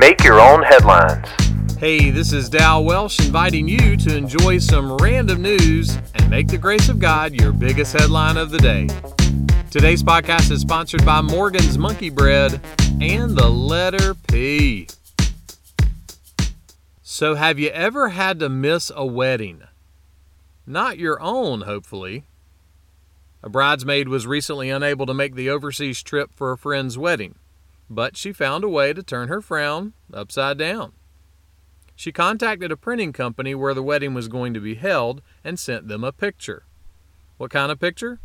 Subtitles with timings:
[0.00, 1.28] Make your own headlines.
[1.76, 6.56] Hey, this is Dal Welsh inviting you to enjoy some random news and make the
[6.56, 8.88] grace of God your biggest headline of the day.
[9.70, 12.62] Today's podcast is sponsored by Morgan's Monkey Bread
[12.98, 14.88] and the letter P.
[17.02, 19.64] So, have you ever had to miss a wedding?
[20.66, 22.24] Not your own, hopefully.
[23.42, 27.34] A bridesmaid was recently unable to make the overseas trip for a friend's wedding,
[27.90, 30.92] but she found a way to turn her frown upside down.
[31.94, 35.88] She contacted a printing company where the wedding was going to be held and sent
[35.88, 36.64] them a picture.
[37.36, 38.20] What kind of picture?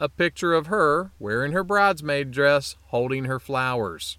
[0.00, 4.18] a picture of her wearing her bridesmaid dress holding her flowers.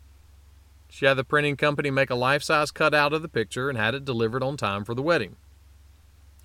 [0.89, 3.93] She had the printing company make a life size cutout of the picture and had
[3.93, 5.35] it delivered on time for the wedding.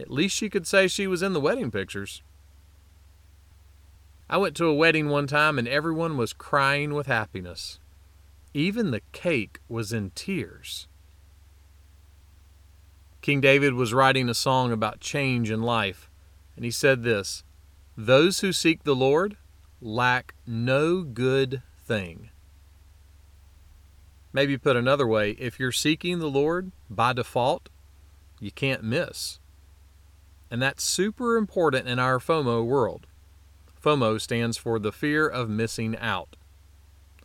[0.01, 2.23] At least she could say she was in the wedding pictures.
[4.29, 7.79] I went to a wedding one time and everyone was crying with happiness.
[8.53, 10.89] Even the cake was in tears.
[13.23, 16.11] King David was writing a song about change in life,
[16.57, 17.45] and he said this
[17.97, 19.37] those who seek the Lord
[19.81, 22.31] lack no good thing.
[24.33, 27.69] Maybe put another way, if you're seeking the Lord by default,
[28.41, 29.39] you can't miss.
[30.51, 33.07] And that's super important in our FOMO world.
[33.83, 36.37] FOMO stands for the fear of missing out.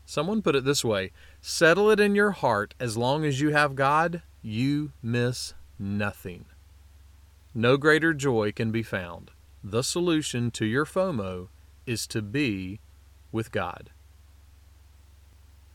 [0.05, 1.11] Someone put it this way
[1.41, 6.45] settle it in your heart as long as you have God, you miss nothing.
[7.53, 9.31] No greater joy can be found
[9.65, 11.47] the solution to your FOMO
[11.87, 12.79] is to be
[13.31, 13.89] with God.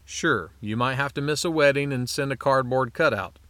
[0.04, 3.40] Sure, you might have to miss a wedding and send a cardboard cutout.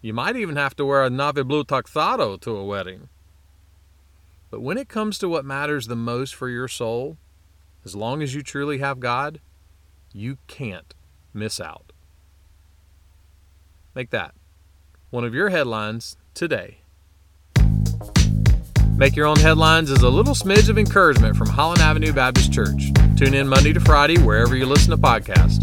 [0.00, 3.08] You might even have to wear a navy blue tuxedo to a wedding.
[4.50, 7.16] But when it comes to what matters the most for your soul,
[7.84, 9.40] as long as you truly have God,
[10.16, 10.94] you can't
[11.34, 11.92] miss out.
[13.94, 14.34] Make that
[15.10, 16.78] one of your headlines today.
[18.96, 22.90] Make Your Own Headlines is a little smidge of encouragement from Holland Avenue Baptist Church.
[23.16, 25.62] Tune in Monday to Friday wherever you listen to podcasts.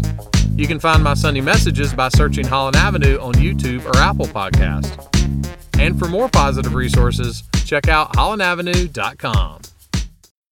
[0.56, 5.00] You can find my Sunday messages by searching Holland Avenue on YouTube or Apple Podcast.
[5.80, 9.62] And for more positive resources, check out hollandavenue.com.